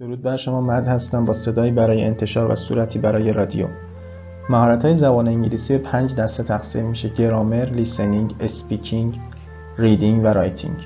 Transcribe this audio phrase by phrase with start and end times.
[0.00, 3.66] درود بر شما مرد هستم با صدایی برای انتشار و صورتی برای رادیو.
[4.50, 9.20] مهارت های زبان انگلیسی به پنج دسته تقسیم میشه گرامر، listening، speaking،
[9.78, 10.76] reading و writing.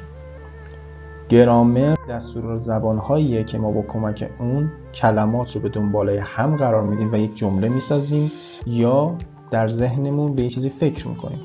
[1.28, 3.02] گرامر دستور زبان
[3.44, 7.68] که ما با کمک اون کلمات رو به دنباله هم قرار میدیم و یک جمله
[7.68, 8.30] می‌سازیم
[8.66, 9.14] یا
[9.50, 11.40] در ذهنمون به یه چیزی فکر می‌کنیم.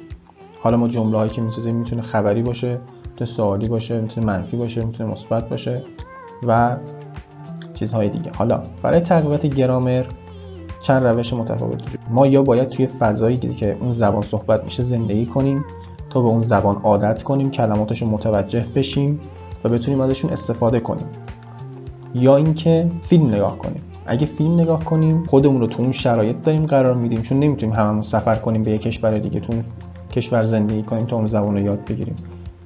[0.62, 2.80] حالا ما جمله هایی که می‌سازیم می‌تونه خبری باشه
[3.10, 5.82] می‌تونه سوالی باشه می‌تونه منفی باشه می‌تونه مثبت باشه
[6.48, 6.78] و
[7.76, 8.32] چیزهای دیگه.
[8.38, 10.06] حالا برای تقویت گرامر
[10.82, 15.26] چند روش متفاوت وجود ما یا باید توی فضایی که اون زبان صحبت میشه زندگی
[15.26, 15.66] کنیم
[16.10, 19.20] تا به اون زبان عادت کنیم کلماتش رو متوجه بشیم
[19.64, 21.08] و بتونیم ازشون استفاده کنیم.
[22.16, 23.82] یا اینکه فیلم نگاه کنیم.
[24.06, 28.02] اگه فیلم نگاه کنیم خودمون رو تو اون شرایط داریم قرار میدیم چون نمی‌تونیم هممون
[28.02, 29.54] سفر کنیم به یه کشور دیگه تو
[30.12, 32.16] کشور زندگی کنیم تا اون زبان رو یاد بگیریم.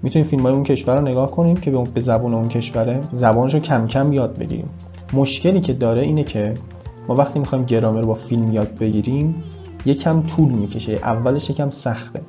[0.01, 3.01] می‌تونیم فیلم های اون کشور رو نگاه کنیم که به زبان اون کشوره.
[3.11, 4.69] زبانش رو کم کم یاد بگیریم.
[5.13, 6.53] مشکلی که داره اینه که
[7.07, 9.43] ما وقتی می‌خوایم گرامر با فیلم یاد بگیریم
[9.85, 12.21] یکم طول می‌کشه اولش یکم سخته.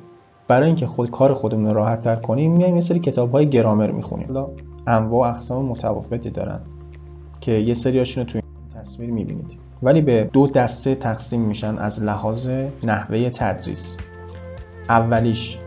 [0.47, 3.91] برای اینکه خود کار خودمون رو راحت تر کنیم میایم یه سری کتاب های گرامر
[3.91, 4.27] می‌خونیم.
[4.27, 4.47] حالا
[4.87, 6.59] انواع اقسام متفاوتی دارن
[7.41, 8.41] که یه سریاشون رو توی
[8.79, 9.57] تصویر می‌بینید.
[9.83, 12.49] ولی به دو دسته تقسیم میشن از لحاظ
[12.83, 13.97] نحوه تدریس.
[14.89, 15.57] اولیش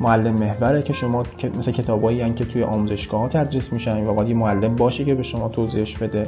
[0.00, 1.22] معلم محوره که شما
[1.58, 5.48] مثل کتابایی که توی آموزشگاه تدریس میشن و باید یه معلم باشه که به شما
[5.48, 6.22] توضیحش بده.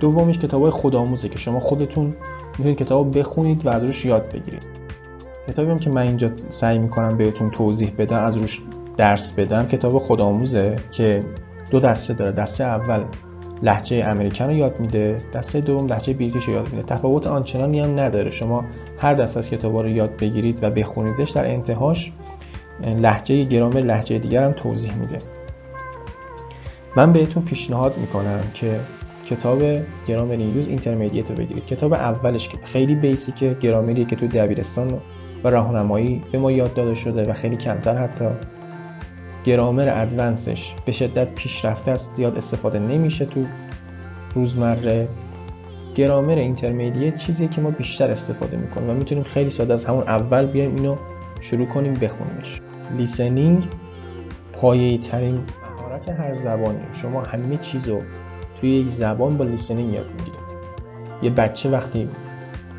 [0.00, 2.14] دومیش کتابای خودآموزه که شما خودتون
[2.58, 4.66] می‌تونید کتاب بخونید و از روش یاد بگیرید.
[5.48, 8.62] کتابی هم که من اینجا سعی می‌کنم بهتون توضیح بدم از روش
[8.96, 11.20] درس بدم کتاب خودآموزه که
[11.70, 12.32] دو دسته داره.
[12.32, 13.04] دسته اول
[13.62, 16.82] لحجه امریکن رو یاد میده دسته دوم لحجه بریتیش رو یاد میده.
[16.82, 18.30] تفاوت آنچنانی هم نداره.
[18.30, 18.64] شما
[18.98, 22.12] هر دسته از کتاب رو یاد بگیرید و بخونیدش در انتهاش
[22.84, 25.18] لهجه گرامر لهجه دیگر هم توضیح میده.
[26.96, 28.80] من بهتون پیشنهاد می‌کنم که
[29.26, 29.62] کتاب
[30.06, 31.66] Grammar in Use Intermediate رو بگیرید.
[31.66, 35.00] کتاب اولش که خیلی basic ه گرامریه که تو دبیرستان
[35.44, 38.28] و راهنمایی به ما یاد داده شده و خیلی کمتر حتی.
[39.44, 43.44] گرامر advanced ش به شدت پیشرفته است زیاد استفاده نمیشه تو
[44.34, 45.08] روزمره.
[45.94, 50.46] گرامر intermediate چیزیه که ما بیشتر استفاده می‌کنیم و می‌تونیم خیلی ساده از همون اول
[50.46, 50.96] بیایم اینو
[51.40, 52.60] شروع کنیم بخونیمش.
[52.96, 53.64] listening
[54.52, 55.40] پایه ترین
[55.76, 58.00] مهارت هر زبانی شما همه چیز رو
[58.60, 60.40] توی یک زبان با listening یاد می‌گیرید.
[61.22, 62.08] یه بچه وقتی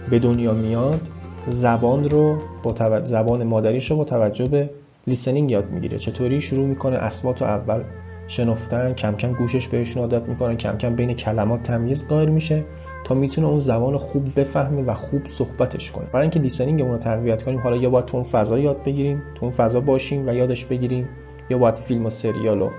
[0.09, 1.01] به دنیا میاد
[1.47, 4.69] زبان رو با زبان مادریش رو با توجه به
[5.07, 5.97] listening یاد می‌گیره.
[5.97, 7.83] چطوری؟ شروع می‌کنه اصوات و اول
[8.27, 12.63] شنفتن کم کم گوشش بهشون عادت می‌کنه کم کم بین کلمات تمیز قائل میشه.
[13.03, 16.05] تا می‌تونه اون زبان خوب بفهمه و خوب صحبتش کنه.
[16.05, 19.45] برای اینکه لیسنینگمون رو تقویت کنیم حالا یا باید تو اون فضا یاد بگیریم تو
[19.45, 21.09] اون فضا باشیم و یادش بگیریم
[21.49, 22.69] یا باید فیلم و سریال و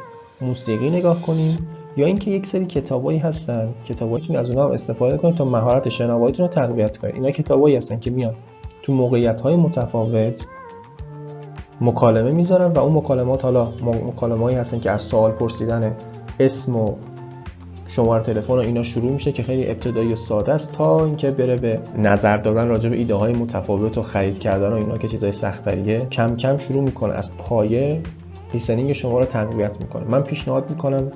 [0.41, 1.59] موسیقی نگاه کنیم
[1.97, 6.53] یا اینکه یک سری کتابایی هستن کتابایی از اونها استفاده کنید تا مهارت شنواییتون رو
[6.53, 8.35] تقویت کنید اینا کتابایی هستن که میان
[8.83, 10.47] تو موقعیت های متفاوت
[11.81, 13.69] مکالمه می‌ذارن و اون مکالمات حالا
[14.07, 15.97] مکالمه هستن که از سوال پرسیدن
[16.41, 16.95] اسم و
[17.97, 21.57] شماره تلفن و اینا شروع میشه که خیلی ابتدایی و ساده است تا اینکه بره
[21.57, 25.33] به نظر دادن راجع به ایده های متفاوت و خرید کردن و اینا که چیزای
[25.33, 28.01] سختریه کم کم شروع می‌کنه از پایه
[28.53, 30.05] لیسنینگ شما رو تقویت می‌کنه.
[30.09, 31.11] من پیشنهاد می‌کنم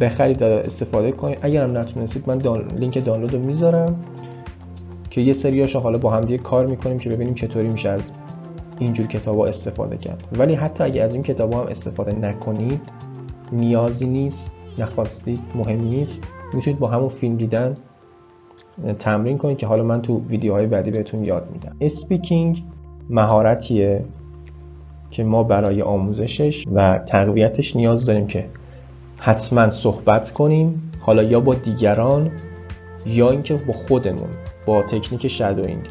[0.00, 1.38] بخرید استفاده کنید.
[1.42, 2.68] اگر هم نتونستید من دان...
[2.78, 4.00] لینک دانلود رو می‌ذارم
[5.10, 8.10] که یه سریاشو حالا با هم دیگه کار می‌کنیم که ببینیم چطوری میشه از
[8.78, 10.24] اینجور کتابا استفاده کرد.
[10.38, 12.80] ولی حتی اگه از این کتابا هم استفاده نکنید
[13.52, 14.52] نیازی نیست.
[14.78, 16.24] نخواستید مهم نیست.
[16.54, 17.76] می‌تونید با همون فیلم دیدن
[18.98, 21.76] تمرین کنید که حالا من تو ویدیوهای بعدی بهتون یاد میدم.
[21.80, 22.64] اسپیکینگ
[23.10, 24.04] مهارتیه
[25.10, 28.46] که ما برای آموزشش و تقویتش نیاز داریم که
[29.20, 30.92] حتما صحبت کنیم.
[31.00, 32.28] حالا یا با دیگران
[33.06, 34.28] یا اینکه با خودمون
[34.66, 35.82] با تکنیک شادوینگ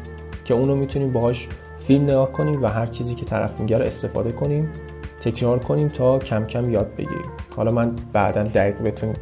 [0.44, 1.48] که اونو می‌تونیم باهاش
[1.78, 4.68] فیلم نگاه کنیم و هر چیزی که طرف میگه رو استفاده کنیم.
[5.20, 7.30] تکرار کنیم تا کم کم یاد بگیریم.
[7.56, 9.14] حالا من بعدا دقیق بهتون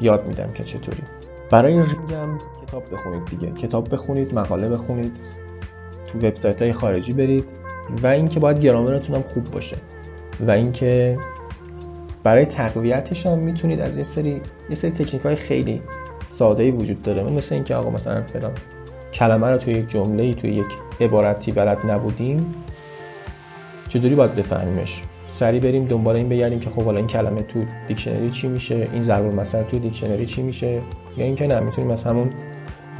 [0.00, 1.02] یاد میدم که چطوری.
[1.50, 3.50] برای رینگم کتاب بخونید دیگه.
[3.50, 5.12] کتاب بخونید مقاله بخونید
[6.06, 7.50] تو وبسایت های خارجی برید
[8.02, 9.76] و اینکه باید گرامرتون هم خوب باشه
[10.46, 11.18] و اینکه
[12.22, 14.40] برای تقویتش هم می‌تونید از یه سری
[14.70, 15.82] یه سری تکنیک های خیلی
[16.24, 17.22] ساده وجود داره.
[17.22, 18.52] مثل اینکه آقا مثلا فلان
[19.12, 20.66] کلمه رو توی یک جمله توی یک
[21.00, 22.54] عبارتی بلد نبودیم.
[23.90, 28.30] چطوری باید بفهمیمش؟ سری بریم دنبال این بگردیم که خب حالا این کلمه تو دیکشنری
[28.30, 30.80] چی میشه؟ این ضرب المثل تو دیکشنری چی میشه؟
[31.16, 32.30] یا اینکه نه می‌تونیم از همون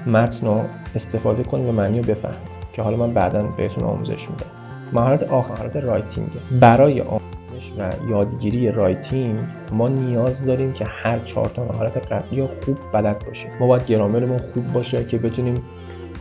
[0.07, 0.61] متن رو
[0.95, 2.39] استفاده کنیم و معنی رو بفهمیم
[2.73, 4.47] که حالا من بعدا بهتون آموزش میدم.
[4.93, 6.29] مهارت آخر مهارت writing.
[6.61, 9.39] برای آموزش و یادگیری writing
[9.73, 13.51] ما نیاز داریم که هر چهار تا مهارت قبلی رو خوب بلد باشیم.
[13.61, 15.63] ما باید گرامرمون خوب باشه که بتونیم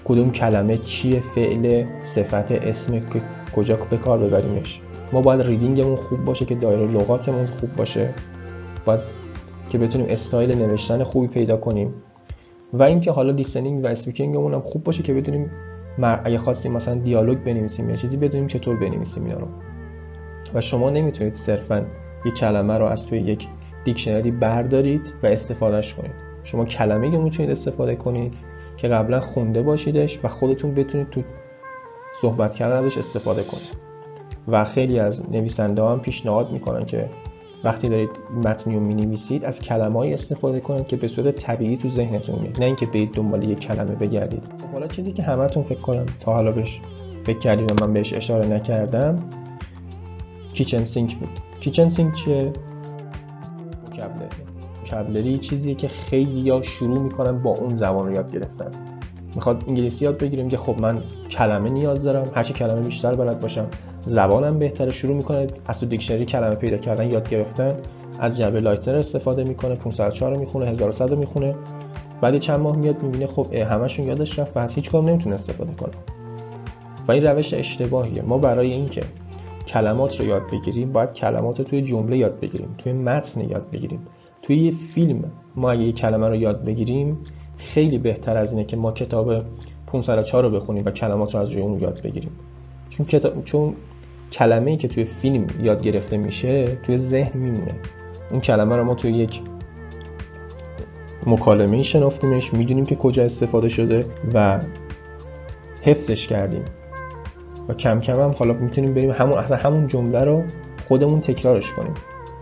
[0.06, 3.00] کدوم کلمه چیه فعل صفت اسم
[3.56, 4.82] کجا به کار ببریمش.
[5.12, 8.10] ما باید reading مون خوب باشه که دایره لغاتمون خوب باشه.
[8.86, 9.00] باید
[9.70, 11.94] که بتونیم استایل نوشتن خوبی پیدا کنیم.
[12.74, 15.52] و اینکه حالا listening و speaking مون هم خوب باشه که بتونیم
[16.24, 19.48] اگه خواستیم مثلا دیالوگ بنویسیم یا چیزی بدونیم چطور بنویسیم اینا رو
[20.54, 21.86] و شما نمی‌تونید صرفا
[22.26, 23.48] یک کلمه رو از توی یک
[23.84, 26.12] دیکشنری بردارید و استفادهش کنید.
[26.44, 28.34] شما کلمه می‌تونید استفاده کنید
[28.78, 31.22] که قبلا خونده باشیدش و خودتون بتونید تو
[32.22, 33.90] صحبت کردن ازش استفاده کنید
[34.48, 37.10] و خیلی از نویسنده هم پیشنهاد می‌کنن که
[37.64, 38.10] وقتی دارید
[38.46, 42.60] متنی رو می‌نویسید از کلمه‌ای استفاده کنید که به صورت طبیعی تو ذهنتون میاد.
[42.60, 44.44] نه اینکه برید دنبال یک کلمه بگردید.
[44.62, 46.82] خب حالا چیزی که همتون فکر کنم تا حالا بهش
[47.24, 49.16] فکر کردید من بهش اشاره نکردم
[50.54, 51.30] kitchen sink بود.
[51.60, 52.54] kitchen sink چیه؟
[53.88, 54.30] vocabulary
[54.84, 58.72] vocabulary چیزیه که خیلی یا شروع می‌کنن با اون زبان رو یاد گرفتن.
[59.36, 61.00] می‌خواد انگلیسی یاد بگیریم که خب من
[61.32, 63.68] کلمه نیاز دارم هرچی کلمه بیشتر بلد باشم
[64.06, 64.92] زبانم بهتره.
[64.92, 67.74] شروع می‌کنه از تو دیکشنری کلمه پیدا کردن یاد گرفتن.
[68.20, 71.56] از جعبه لایتنر استفاده می‌کنه 504 رو می‌خونه 1100 رو می‌خونه.
[72.22, 75.72] بعد چند ماه میاد می‌بینه خب همشون یادش رفت و از هیچ کدوم نمی‌تونه استفاده
[75.72, 75.92] کنه.
[77.08, 78.22] و این روش اشتباهیه.
[78.22, 79.02] ما برای اینکه
[79.68, 84.08] کلمات رو یاد بگیریم باید کلمات رو توی جمله یاد بگیریم توی متن یاد بگیریم.
[84.42, 85.24] توی یه فیلم
[85.56, 87.18] ما اگه یه کلمه رو یاد بگیریم
[87.74, 89.44] خیلی بهتر از اینه که ما کتاب
[89.88, 92.32] 504 رو بخونیم و کلمات رو از روی اون یاد بگیریم.
[92.90, 93.74] چون کتاب چون
[94.32, 97.76] کلمه‌ای که توی فیلم یاد گرفته میشه توی ذهن میمونه.
[98.32, 99.42] اون کلمه رو ما توی یک
[101.28, 104.60] مکالمه شنافتیمش می‌دونیم که کجا استفاده شده و
[105.82, 106.66] حفظش کردیم.
[107.68, 110.44] و کم کم هم حالا می‌تونیم بریم همون اصلا همون جمله رو
[110.88, 111.94] خودمون تکرارش کنیم.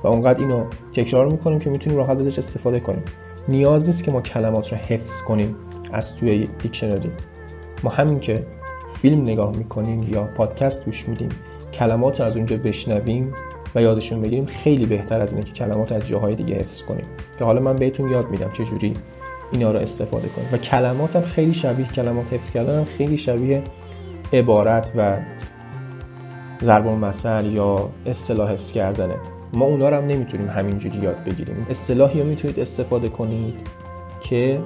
[0.03, 0.63] و اونقدر اینو
[0.93, 3.03] تکرار می‌کنیم که می‌تونیم راحت ازش استفاده کنیم.
[3.49, 5.55] نیاز نیست که ما کلمات رو حفظ کنیم
[5.91, 7.11] از توی دیکشنری.
[7.83, 8.45] ما همین که
[9.01, 11.29] فیلم نگاه می‌کنیم یا پادکست گوش میدیم
[11.73, 13.33] کلمات رو از اونجا بشنویم
[13.75, 17.05] و یادشون بگیریم خیلی بهتر از اینه که کلمات از جاهای دیگه حفظ کنیم.
[17.39, 18.93] که حالا من بهتون یاد میدم چه جوری
[19.51, 20.47] اینا رو استفاده کنیم.
[20.51, 23.63] و کلمات هم خیلی شبیه کلمات حفظ کردن خیلی شبیه
[24.33, 25.17] عبارت و
[26.63, 29.15] ضرب المثل یا اصطلاح حفظ کردنه.
[29.53, 31.67] ما اونا رو هم نمی‌تونیم همینجوری یاد بگیریم.
[31.69, 33.55] اصطلاحی رو می‌تونید استفاده کنید
[34.23, 34.59] که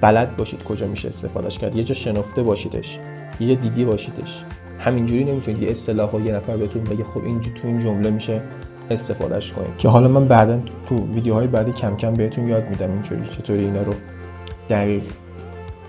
[0.00, 1.76] بلد باشید کجا میشه استفادهش کرد.
[1.76, 2.98] یه جا شنفته باشیدش
[3.40, 4.44] یه دیدی باشیدش.
[4.78, 8.40] همینجوری نمی‌تونید یه اصطلاح یه نفر بهتون بگه خب این تو این جمله میشه
[8.90, 9.76] استفادهش کنید.
[9.78, 13.82] که حالا من بعدا تو ویدیوهای بعدی کم کم بهتون یاد میدم اینجوری چطوری اینا
[13.82, 13.92] رو
[14.70, 15.02] دقیق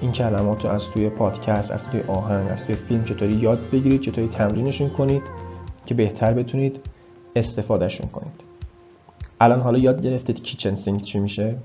[0.01, 4.01] این کلمات رو از توی پادکست از توی آهنگ از توی فیلم چطوری یاد بگیرید
[4.01, 5.21] چطوری تمرینشون کنید
[5.85, 6.79] که بهتر بتونید
[7.37, 8.41] استفادهشون کنید.
[9.41, 11.55] الان حالا یاد گرفتید کیچن سینک چی میشه؟